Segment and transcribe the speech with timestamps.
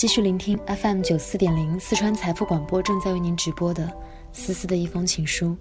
[0.00, 3.86] 继续聆听 FM 九四点零四川财富广播正在为您直播的
[4.32, 5.54] 思思的一封情书，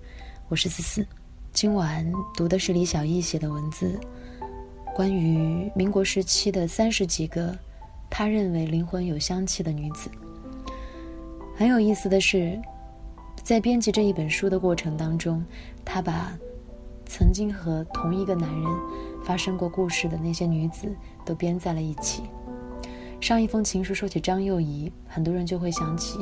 [0.47, 1.05] 我是思思。
[1.51, 3.99] 今晚读的是李小艺写的文字，
[4.95, 7.53] 关于民国时期的三十几个
[8.09, 10.09] 他认为灵魂有香气的女子。
[11.57, 12.57] 很有意思的是，
[13.43, 15.43] 在编辑这一本书的过程当中，
[15.83, 16.31] 他把
[17.05, 18.65] 曾经和同一个男人
[19.21, 20.87] 发生过故事的那些女子
[21.25, 22.23] 都编在了一起。
[23.21, 26.17] 上一封情书说起张幼仪，很多人就会想起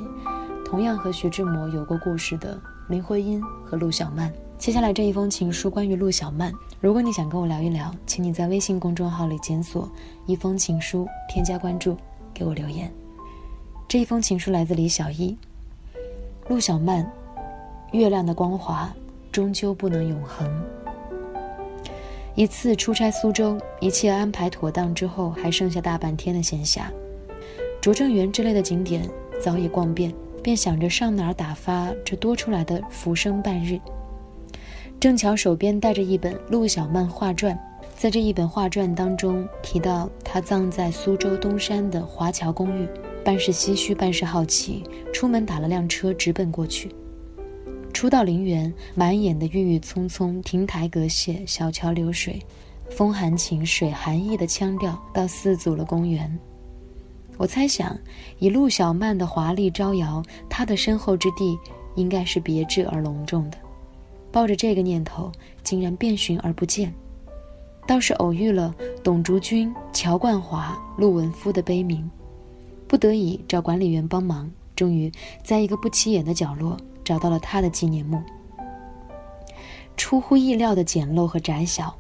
[0.66, 4.34] 同样和徐志摩有过故事的林徽因和陆小曼。
[4.58, 6.52] 接下来这一封情书关于陆小曼，
[6.82, 9.90] 如果你想跟我聊一聊，请你在微信公众号里检索
[10.26, 11.96] “一封情书”，添加关注，
[12.34, 12.92] 给我留言。
[13.88, 15.38] 这一封情书来自李小艺。
[16.48, 17.10] 陆小曼，
[17.92, 18.92] 月亮的光华
[19.32, 20.50] 终究不能永恒。
[22.38, 26.82] 一次出差苏州，一切安排妥当之后，还剩下大半天的闲暇。
[27.82, 29.10] 拙政园之类的景点
[29.42, 30.14] 早已逛遍，
[30.44, 33.80] 便想着上哪儿打发这多出来的浮生半日。
[35.00, 37.58] 正巧手边带着一本陆小曼画传，
[37.96, 42.88] 在这一本画传当中提到她葬在苏州东山的华侨公寓，
[43.26, 46.92] 半是唏嘘，半是好奇，出门打了辆车直奔过去。
[47.98, 52.40] 初到陵园，满眼的郁郁葱葱，亭台阁榭，小桥流水，
[52.92, 56.38] 风含情，水含意的腔调，到四阻了公园。
[57.38, 57.98] 我猜想，
[58.38, 61.58] 以陆小曼的华丽招摇，她的身后之地
[61.96, 63.58] 应该是别致而隆重的。
[64.32, 65.32] 抱着这个念头，
[65.64, 66.94] 竟然遍寻而不见，
[67.88, 72.08] 倒是偶遇了董竹君、乔冠华、陆文夫的碑铭，
[72.88, 75.12] 不得已找管理员帮忙，终于
[75.44, 76.78] 在一个不起眼的角落。
[77.08, 78.22] 找到了他的纪念墓，
[79.96, 81.98] 出乎意料的简陋和窄小，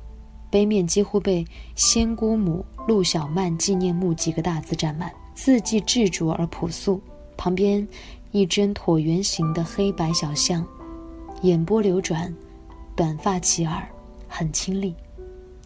[0.49, 7.01] 碑面几乎被“仙姑母陆小曼纪念墓”几个大字占满，字迹质拙而朴素。
[7.37, 7.87] 旁边
[8.31, 10.67] 一针椭圆形的黑白小像，
[11.41, 12.35] 眼波流转，
[12.93, 13.87] 短发齐耳，
[14.27, 14.93] 很清丽，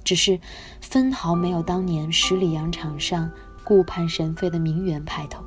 [0.03, 0.39] 只是
[0.81, 3.27] 分毫没有当年十里洋场上
[3.63, 5.43] 顾盼神飞的名媛派头。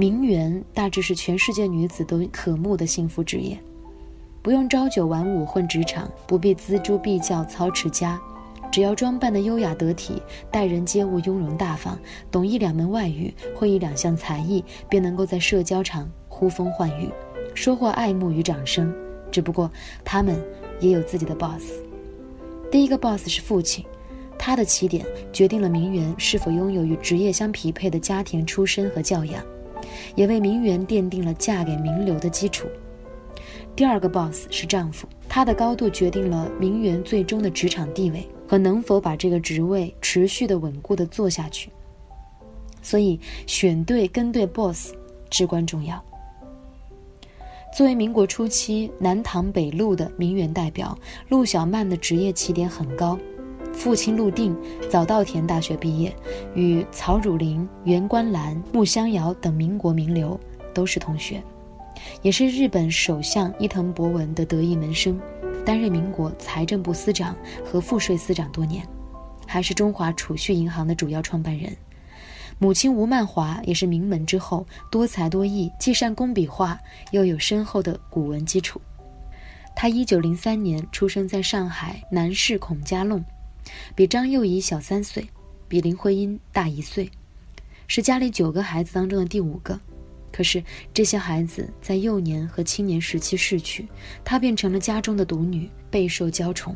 [0.00, 3.60] 名媛大致是全世界女子都渴慕的幸福职业，
[4.40, 8.18] 不用朝九晚五混职场，不必锱铢必较操持家，
[8.72, 11.98] 只要装扮的优雅得体，待人接物雍容大方，
[12.30, 17.10] 懂一两门外语，会一两项才艺，便能够在社交场呼风唤雨，
[17.54, 18.90] 收获爱慕与掌声。
[19.30, 19.70] 只不过
[20.02, 20.42] 他们
[20.80, 21.74] 也有自己的 boss，
[22.72, 23.84] 第一个 boss 是父亲，
[24.38, 29.44] 他的起点决定了名媛是否拥有与职业相匹配的家庭出身和教养。
[30.14, 32.66] 也为名媛奠定了嫁给名流的基础。
[33.76, 41.70] 第二个 boss 是丈夫，他的高度决定了名媛最终的职场地位和能否把这个职位持续的稳固的做下去。
[42.82, 44.92] 所以选对跟对 boss
[45.30, 46.02] 至关重要。
[47.76, 53.16] 作为民国初期南唐北路的名媛代表，陆小曼的职业起点很高。
[53.72, 54.56] 父亲陆定
[54.90, 56.14] 早稻田大学毕业，
[56.54, 60.38] 与曹汝霖、袁观澜、穆香瑶等民国名流
[60.74, 61.42] 都是同学，
[62.20, 65.18] 也是日本首相伊藤博文的得意门生，
[65.64, 68.86] 担任民国财政部司长和赋税司长多年，
[69.46, 71.74] 还是中华储蓄银行的主要创办人。
[72.58, 76.78] 母亲吴曼华也是名门之后，多才多艺，既善工笔画，
[77.12, 78.78] 又有深厚的古文基础。
[79.74, 83.24] 他一九零三年出生在上海南市孔家弄。
[83.94, 85.26] 比张幼仪小三岁，
[85.68, 87.10] 比林徽因大一岁，
[87.86, 89.78] 是家里九个孩子当中的第五个。
[90.32, 90.62] 可是
[90.94, 93.88] 这些孩子在幼年和青年时期逝去，
[94.24, 96.74] 她变成了家中的独女，备受娇宠。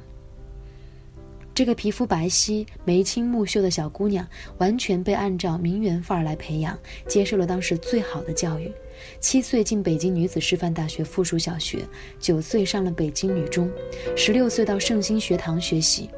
[1.54, 4.26] 这个皮肤白皙、眉清目秀的小姑娘，
[4.58, 6.76] 完全被按照名媛范儿来培养，
[7.06, 8.72] 接受了当时最好的教育。
[9.20, 11.86] 七岁进北京女子师范大学附属小学，
[12.18, 13.70] 九岁上了北京女中，
[14.16, 16.10] 十六岁到圣心学堂学习。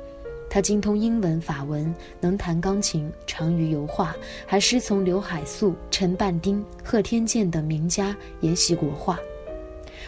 [0.57, 4.17] 他精通英文、法文，能弹钢琴，长于油画，
[4.47, 9.21] 还师从刘海粟、陈半丁、贺天健等名家研习国画。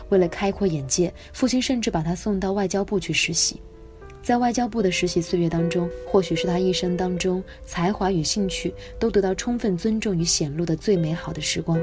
[0.08, 3.60] 为了开阔眼界，父亲甚至把他送到外交部去实习。
[4.22, 11.78] 在外交部的实习岁月当中，或许是他一生当中才华与兴趣都得到充分尊重与显露的最美好的时光。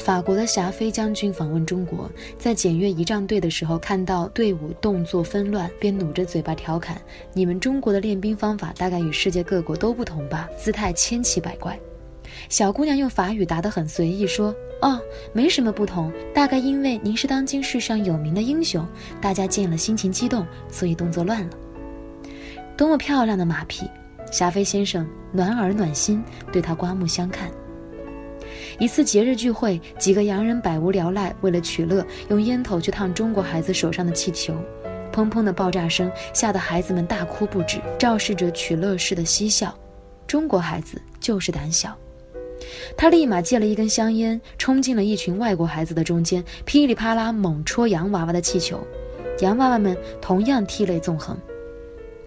[0.00, 7.00] 法国的霞飞将军访问中国，在检阅仪仗队的时候，看到队伍动作纷乱，便努着嘴巴调侃
[7.34, 10.48] ：“你们中国的练兵方法大概与世界各国都不同吧？
[10.56, 11.78] 姿态千奇百怪。”
[12.48, 14.98] 小姑娘用法语答得很随意，说：“哦，
[15.34, 18.86] 没什么不同，大概因为您是当今世上有名的英雄，
[19.20, 21.50] 大家见了心情激动，所以动作乱了。”
[22.74, 23.86] 多么漂亮的马屁！
[24.32, 27.50] 霞飞先生暖耳暖心，对他刮目相看。
[28.80, 34.54] 一次节日聚会，几个洋人百无聊赖，为了取乐，用烟头去烫中国孩子手上的气球，
[35.12, 39.78] 砰砰的爆炸声吓得孩子们大哭不止，肇事者取乐似的嬉笑。
[40.26, 41.94] 中国孩子就是胆小，
[42.96, 48.82] 他立马借了一根香烟，冲进了一群外国孩子的中间，噼里啪啦猛戳洋娃娃的气球，
[49.40, 51.36] 洋娃娃们同样涕泪纵横。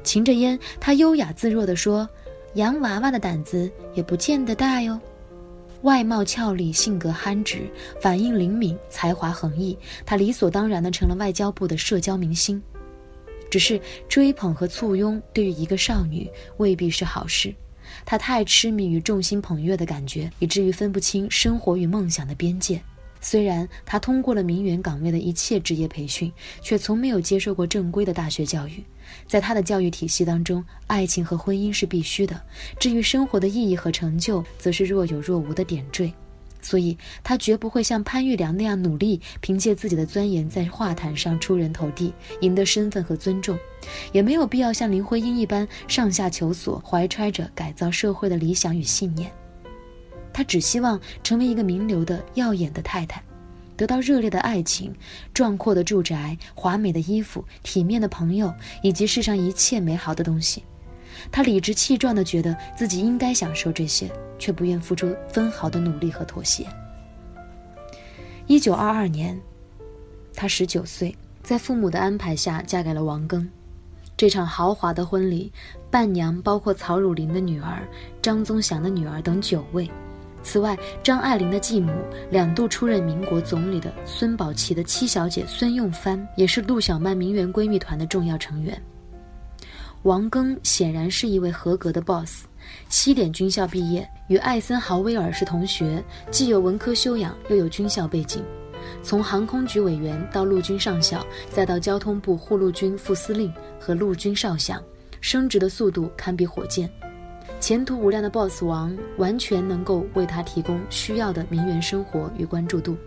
[0.03, 2.07] 噙着烟，他优雅自若地说
[2.53, 4.99] ：“洋娃娃的胆子也不见得大哟。”
[5.83, 7.69] 外貌俏丽，性格憨直，
[8.01, 12.61] 反应灵敏，才华横溢，她理所当然的成了外交部的社交明星。
[13.51, 16.27] 只是追捧和簇拥对于一个少女
[16.57, 17.53] 未必是好事。
[18.05, 22.81] 她太痴迷于众星捧月的感觉，以至于分不清生活与梦想的边界。
[23.23, 26.31] 虽然他通过了名媛岗位的一切职业培训，
[26.61, 28.83] 却从没有接受过正规的大学教育。
[29.25, 32.39] 在他的教育体系当中，爱情和婚姻是必须的，
[32.77, 36.13] 至于生活的意义和成就，则是若有若无的点缀。
[36.61, 43.55] 所以，他绝不会像潘玉良那样努力，凭借自己的钻研在画坛上出人头地，赢得身份和尊重；
[44.11, 49.31] 也没有必要像林徽因一般上下求索，怀揣着改造社会的理想与信念。
[50.33, 53.21] 他只希望成为一个名流的耀眼的太太，
[53.77, 54.93] 得到热烈的爱情、
[55.33, 60.63] 壮阔的住宅、华美的衣服、体面的朋友，以及世上一切美好的东西。
[61.31, 66.65] 他理直气壮地觉得自己应该享受这些，却不愿付出分毫的努力和妥协。
[68.47, 69.39] 一九二二年，
[70.33, 73.47] 他十九岁，在父母的安排下嫁给了王庚。
[74.17, 75.51] 这场豪华的婚礼，
[75.89, 77.87] 伴娘包括曹汝霖的女儿、
[78.21, 79.89] 张宗祥的女儿等九位。
[80.43, 81.91] 此外，张爱玲的继母、
[82.29, 88.79] 两度出任民国总理的孙宝琦的七小姐孙用帆，也是陆小曼名媛闺蜜团的重要成员。
[90.03, 92.43] 王庚显然是一位合格的 boss，
[92.89, 98.43] 西点军校毕业，与艾森豪威尔是同学，既有文科修养，又有军校背景。
[99.01, 104.83] 从航空局委员到陆军上校，再到交通部护陆军副司令和陆军少将，
[105.21, 106.89] 升职的速度堪比火箭。
[107.63, 112.97] 前途无量的 boss 王完全能够为他提供需要的名媛生活与关注度，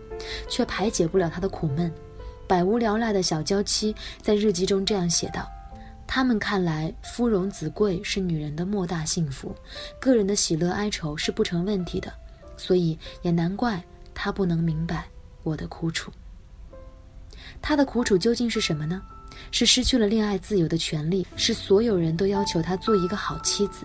[0.49, 1.93] 却排解不了他的苦闷。
[2.49, 5.47] 百无聊赖的小娇妻在日记中这样写道。
[6.07, 9.55] 他们看来，夫荣子贵是女人的莫大幸福，
[10.01, 12.11] 个人的喜乐哀愁是不成问题的，
[12.57, 15.05] 所以也难怪他不能明白
[15.43, 16.11] 我的苦楚。
[17.61, 19.03] 他的苦楚究竟是什么呢？
[19.51, 23.85] 是失去了恋爱自由的权利，是所有人都要求他做一个好妻子，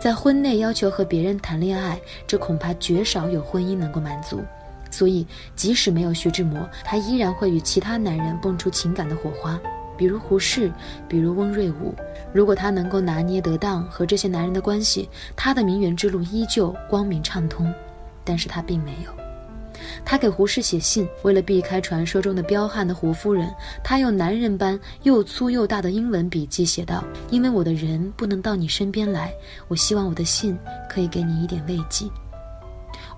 [0.00, 4.42] 在婚内要求和别人谈恋爱，这恐怕绝少有婚姻能够满足。
[4.90, 9.60] 所以，即使没有徐志摩，他依然会与其他男人蹦出情感的火花。
[9.98, 10.72] 比如胡适，
[11.06, 11.94] 比如翁瑞武，
[12.32, 15.06] 如果他能够拿捏得当和这些男人的关系，
[15.36, 17.70] 他的名媛之路依旧光明畅通。
[18.24, 19.19] 但是他并没有。
[20.04, 23.48] 他给胡适写信，为了避开传说中的彪悍的胡夫人，
[23.82, 29.32] 他用男人般又粗又大的英文笔记写道：“因为我的人不能到你身边来，
[29.68, 30.58] 我希望我的信
[30.88, 32.06] 可以给你一点慰藉。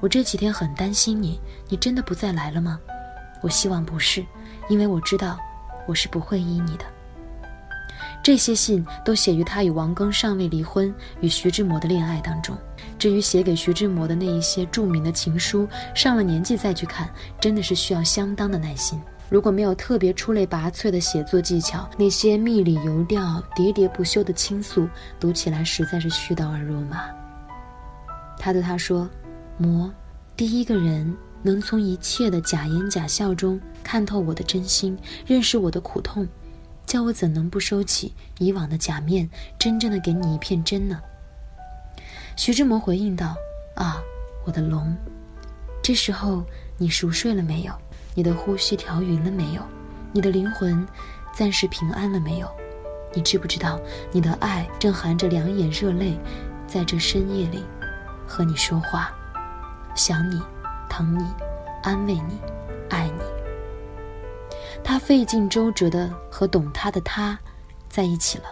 [0.01, 2.79] 我这几天很担心你，你真的不再来了吗？
[3.43, 4.25] 我希望不是，
[4.69, 5.39] 因为我知道。”
[5.85, 6.85] 我是不会依你的。
[8.23, 12.57] 这些信都写于他与王庚尚未离婚、与徐志摩的恋爱当中。
[12.99, 17.11] 至于写给徐志摩的那一些著名的情书，上了年纪再去看，
[17.41, 19.01] 真的是需要相当的耐心。
[19.29, 24.89] 如果没有特别出类拔萃的写作技巧，那些蜜里游调、喋喋不休的倾诉，
[25.19, 27.05] 读起来实在是絮叨而肉麻。
[28.39, 29.09] 他对他说
[29.59, 29.93] ：“摩，
[30.37, 31.13] 第一个人。”
[31.45, 36.25] 能从一切的假言假笑中看透我的真心，认识我的苦痛，
[36.87, 41.01] 叫我怎能不收起以往的假面，真正的给你一片真呢？
[42.37, 43.35] 徐志摩回应道
[43.77, 44.03] ：“啊，
[44.45, 44.97] 我的龙，
[45.83, 46.45] 这时候
[46.79, 47.73] 你熟睡了没有？
[48.15, 49.63] 你的呼吸调匀了没有？
[50.13, 50.87] 你的灵魂
[51.33, 52.49] 暂时平安了没有？
[53.15, 56.19] 你知不知道，你的爱正含着两眼热泪，
[56.67, 57.65] 在这深夜里
[58.27, 59.11] 和你说话，
[59.95, 60.41] 想你。”
[60.93, 61.25] 疼你，
[61.83, 62.39] 安慰你，
[62.91, 63.32] 爱你。
[64.85, 67.39] 他费尽周折的和懂他的他
[67.89, 68.45] 在一起了，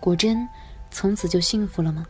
[0.00, 0.48] 果真
[0.90, 2.04] 从此就幸福了吗？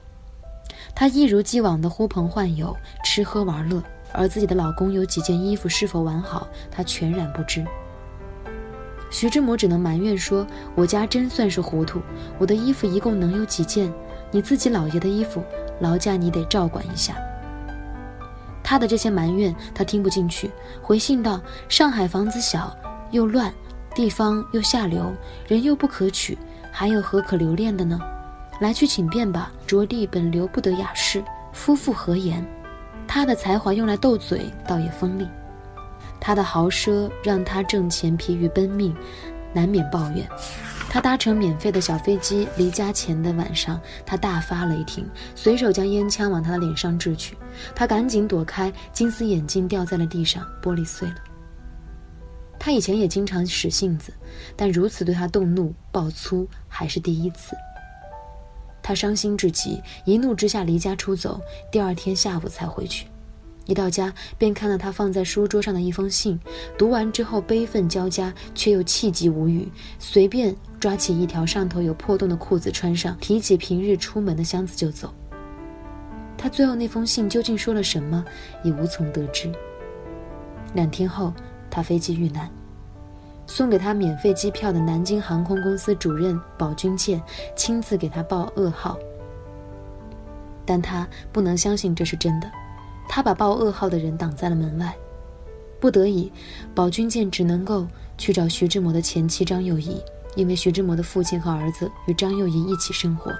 [0.95, 3.83] 他一如既往的呼朋唤友，吃喝玩乐，
[4.13, 7.65] 而自己的老公有几件衣服是否完好，他全然不知。
[9.11, 12.01] 徐志摩只能埋怨说：“我家真算是糊涂，
[12.39, 13.93] 我的衣服一共能有几件？
[14.31, 15.43] 你自己老爷的衣服，
[15.81, 17.15] 劳驾你得照管一下。”
[18.65, 22.75] 他的这些埋怨，他听不进去，回信道：“上海房子小
[23.13, 23.53] 又乱，
[23.95, 25.15] 地方又下流，
[25.47, 26.37] 人又不可取，
[26.73, 28.01] 还有何可留恋的呢？
[28.61, 32.45] 来去请便吧，着地本留不得雅士，夫妇何言？
[33.07, 35.27] 他的才华用来斗嘴，倒也锋利；
[36.19, 38.95] 他的豪奢让他挣钱疲于奔命，
[39.53, 40.27] 难免抱怨。
[40.89, 47.37] 他搭乘免费的小飞机离家前的晚上，他大发雷霆，随手将烟枪往他的脸上掷去。
[47.75, 51.15] 他赶紧躲开，金丝眼镜掉在了地上，玻璃碎了。
[52.65, 54.13] 他以前也经常使性子，
[54.55, 57.57] 但如此对他动怒、暴粗还是第一次。
[58.81, 61.41] 他伤心至极，一怒之下离家出走，
[61.73, 63.09] 第二天下午才回去。
[63.67, 66.39] 一到家，便看到他放在书桌上的一封信，
[66.79, 75.13] 读完之后悲愤交加，却又气急无语，随便抓起一条上头有破洞的裤子穿上，提起平日出门的箱子就走。
[76.39, 78.25] 他最后那封信究竟说了什么，
[78.63, 79.51] 也无从得知。
[80.75, 81.35] 两天后，
[81.73, 82.51] 他飞机遇难，
[83.47, 87.21] 送给他免费机票的南京航空公司主任宝军舰
[87.57, 88.99] 亲自给他报噩耗，
[90.67, 92.53] 但他不能相信这是真的。
[93.09, 94.95] 他把报噩耗的人挡在了门外，
[95.81, 96.31] 不得已，
[96.75, 97.87] 宝军舰只能够
[98.19, 99.99] 去找徐志摩的前妻张幼仪，
[100.37, 103.33] 因为徐志摩的父亲和儿子与张幼仪一起生活。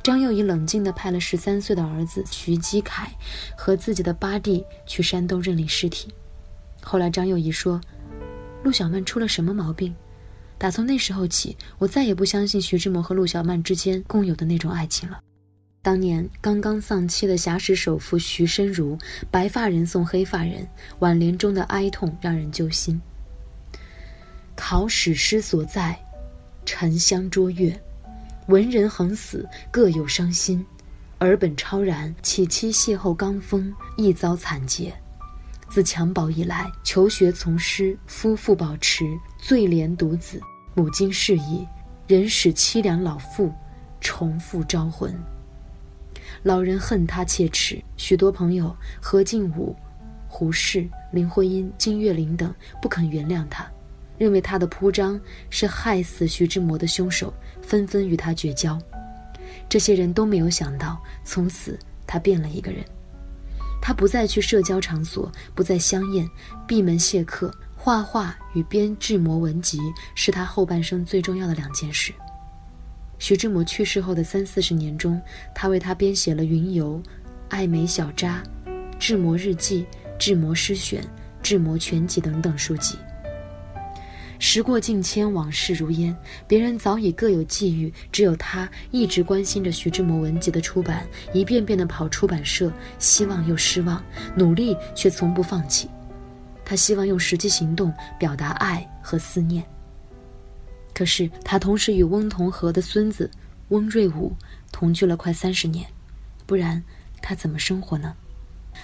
[0.00, 3.10] 张幼仪冷静地派了十三岁的儿子徐基凯
[3.56, 6.14] 和自己的八弟去山东认领尸体。
[6.84, 7.80] 后来张幼仪说
[8.62, 9.94] ：“陆小曼出了什么毛病？
[10.58, 15.18] 打从那时候起，我再也不相信徐志摩和陆小曼之间共有的那种爱情了。”
[15.82, 18.96] 当年刚刚丧妻的侠史首富徐申如，
[19.30, 20.66] 白发人送黑发人，
[21.00, 23.00] 挽联中的哀痛让人揪心。
[24.54, 25.98] 考史诗所在，
[26.64, 27.78] 沉香卓越，
[28.46, 30.64] 文人横死各有伤心，
[31.18, 34.94] 尔本超然，岂期邂逅罡风，亦遭惨劫。
[35.68, 39.04] 自襁褓以来，求学从师，夫妇保持，
[39.38, 40.40] 最怜独子，
[40.74, 41.66] 母亲逝矣，
[42.06, 43.52] 人使凄凉老妇，
[44.00, 45.12] 重复招魂。
[46.42, 49.74] 老人恨他切齿，许多朋友何敬武、
[50.28, 53.66] 胡适、林徽因、金岳霖等不肯原谅他，
[54.16, 58.78] 认为他的铺张是害死徐志摩的凶手，纷纷与他绝交。
[59.68, 62.84] 这些人都没有想到，从此他变了一个人。
[63.86, 66.26] 他不再去社交场所，不再相宴，
[66.66, 69.78] 闭门谢客，画画与编志摩文集
[70.14, 72.10] 是他后半生最重要的两件事。
[73.18, 75.20] 徐志摩去世后的三四十年中，
[75.54, 76.94] 他为他编写了《云游》
[77.50, 78.42] 《爱美小札》
[78.98, 79.82] 《志摩日记》
[80.18, 81.02] 《志摩诗选》
[81.42, 82.96] 《志摩全集》等等书籍。
[84.38, 94.02] 时过境迁，往事如烟，别人早已各有际遇，只有他一直关心着徐志摩文集的出版，一遍遍地跑出版社，希望又失望，
[94.36, 95.88] 努力却从不放弃。
[96.64, 99.64] 他希望用实际行动表达爱和思念。
[100.92, 103.30] 可是他同时与翁同龢的孙子
[103.68, 104.32] 翁瑞武
[104.70, 105.86] 同居了快三十年，
[106.46, 106.82] 不然
[107.20, 108.14] 他怎么生活呢？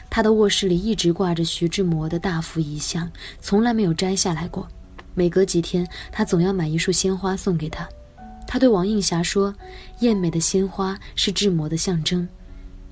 [0.08, 4.68] 他的卧室里一直挂着徐志摩的大幅遗像，从来没有摘下来过。
[5.14, 7.88] 每隔几天，他总要买一束鲜花送给她。
[8.46, 9.54] 他对王映霞说
[10.00, 12.28] ：“艳美的鲜花是志摩的象征，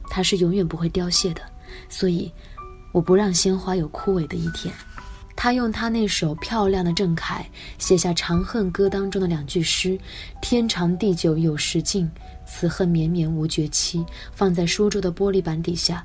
[0.09, 1.43] 它是永远不会凋谢的，
[1.89, 2.31] 所以
[2.93, 4.73] 我不让鲜花有枯萎的一天。”
[5.35, 7.47] 他用他那首漂亮的郑恺
[7.79, 9.97] 写下《长恨歌》当中的两句诗
[10.43, 12.11] ：“天长地久有时尽，
[12.45, 16.05] 此恨绵绵无绝期。”放在书桌的玻璃板底下。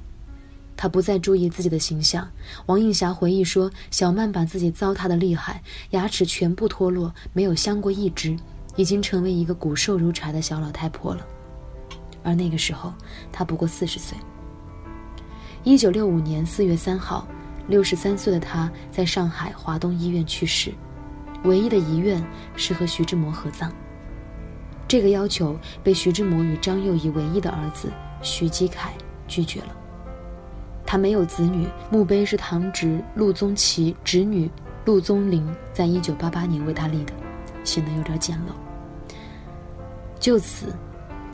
[0.75, 2.27] 他不再注意自己的形象。
[2.65, 5.62] 王映霞回忆说：“小曼把自己糟蹋的厉害，
[5.92, 8.38] 牙齿全部脱落，没有镶过一只，
[8.75, 11.25] 已经成为一个骨瘦如柴的小老太婆了。”
[12.24, 12.94] 而那个时候，
[13.32, 14.18] 她不过四十岁。
[15.63, 17.27] 一九六五年四月三号。
[17.70, 20.74] 六十三岁的他在上海华东医院去世，
[21.46, 22.22] 唯一的遗愿
[22.58, 23.72] 是和徐志摩合葬。
[24.86, 27.89] 这个要求被徐志摩与张幼仪唯一的儿子
[28.22, 28.92] 徐基凯
[29.30, 29.68] 拒绝了。
[30.94, 34.48] 他没有子女，墓碑是堂侄陆宗奇侄女
[34.86, 37.14] 陆宗麟在一九八八年为他立的，
[37.64, 38.54] 显得有点简陋。
[40.20, 40.68] 就此，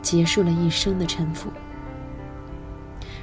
[0.00, 1.50] 结束了一生的沉浮。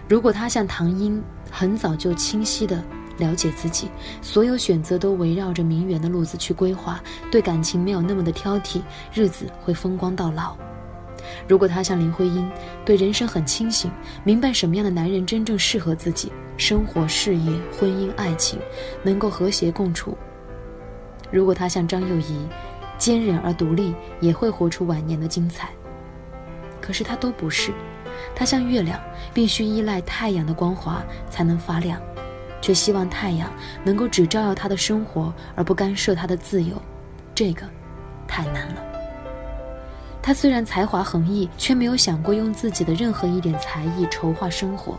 [0.08, 2.84] 如果他像唐英，很早就清晰的。
[3.17, 3.89] 了解自己，
[4.22, 7.01] 所有选择都围绕着名媛的路子去规划，
[7.32, 10.56] 对感情没有那么的挑剔，日子会风光到老。
[11.46, 12.50] 如果他像林徽因，
[12.86, 13.91] 对人生很清醒，
[14.24, 18.60] 明白什么样的男人真正适合自己，生活、事业、婚姻、爱情
[19.03, 20.17] 能够和谐共处。
[21.29, 22.48] 如果他像张幼仪，
[22.98, 25.70] 坚韧而独立，也会活出晚年的精彩。
[26.79, 27.72] 可是他都不是，
[28.34, 29.00] 他像月亮，
[29.34, 32.01] 必须依赖太阳的光华才能发亮。
[32.60, 33.53] 却希望太阳
[33.84, 36.82] 能够只照耀他的生活，而不干涉他的自由，
[37.36, 37.67] 这个
[38.27, 38.87] 太难了。
[40.27, 44.98] 他虽然才华横溢，却没有想过用自己的任何一点才艺筹划生活。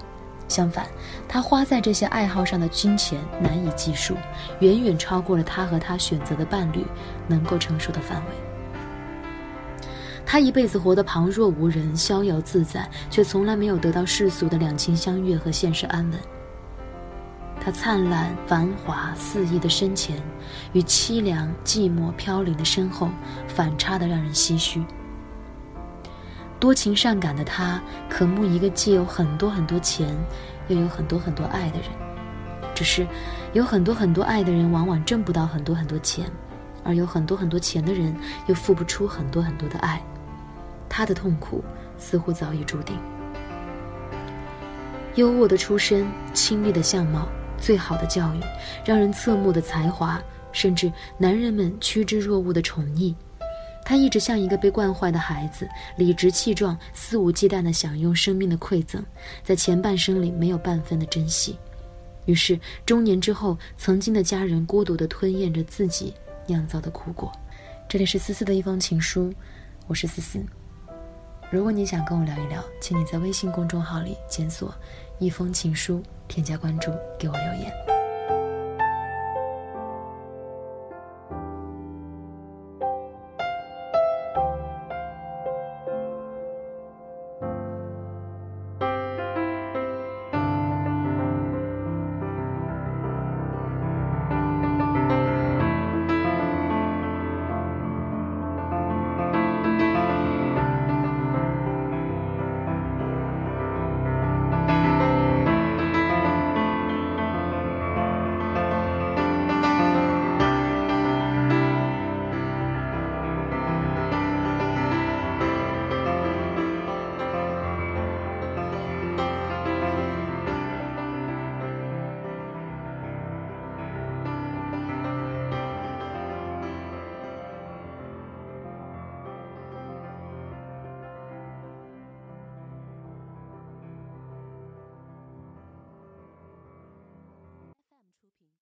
[0.49, 0.87] 相反，
[1.29, 4.17] 他花在这些爱好上的金钱难以计数，
[4.61, 6.83] 远远超过了他和他选择的伴侣
[7.27, 9.87] 能够承受的范围。
[10.25, 16.19] 他一辈子活得旁若无人、逍遥自在，却从来没有得到世俗的两情相悦和现实安稳。
[17.61, 20.17] 他灿烂繁华肆意的身前，
[20.73, 23.11] 与凄凉寂寞飘零的身后，
[23.47, 24.83] 反差的让人唏嘘。
[26.61, 30.09] 多情善感的他，渴慕一个既有很多很多钱，
[30.69, 31.89] 又有很多很多爱的人。
[32.75, 33.07] 只是，
[33.53, 36.31] 有很多很多爱的人，往往挣不到很多很多钱，
[36.85, 38.15] 而有很多很多钱的人，
[38.47, 40.03] 又付不出很多很多的爱。
[40.89, 41.63] 他的痛苦
[41.97, 42.97] 似乎早已注定。
[45.15, 47.29] 优渥的出身，清丽的相貌。
[47.61, 48.41] 最好的教育，
[48.85, 50.21] 让人侧目的才华，
[50.53, 53.13] 甚至男人们趋之若鹜的宠溺，
[53.89, 55.67] 他一直像一个被惯坏的孩子，
[55.97, 59.03] 理直气壮、肆无忌惮地享用生命的馈赠，
[59.43, 61.59] 在前半生里没有半分的珍惜。
[62.27, 66.13] 于是中年之后，曾经的家人孤独地吞咽着自己
[66.47, 67.33] 酿造的苦果。
[67.89, 69.33] 这里是思思的一封情书，
[69.87, 70.39] 我是思思。
[71.51, 74.75] 如果你想跟我聊一聊，请你在微信公众号里检索
[75.19, 76.03] “一封情书”。
[76.29, 77.98] 添加关注，给我留言。